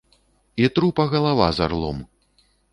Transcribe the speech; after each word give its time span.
І 0.63 0.69
трупа 0.77 1.05
галава 1.13 1.51
з 1.61 1.67
арлом! 1.69 2.05